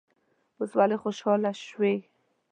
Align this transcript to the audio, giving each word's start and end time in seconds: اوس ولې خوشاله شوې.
اوس 0.59 0.71
ولې 0.79 0.97
خوشاله 1.01 1.51
شوې. 1.67 1.93